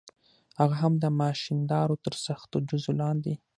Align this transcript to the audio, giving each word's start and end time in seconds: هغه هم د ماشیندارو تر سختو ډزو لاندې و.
هغه 0.59 0.75
هم 0.81 0.93
د 1.03 1.05
ماشیندارو 1.21 1.95
تر 2.05 2.13
سختو 2.25 2.57
ډزو 2.67 2.91
لاندې 3.01 3.31
و. 3.35 3.39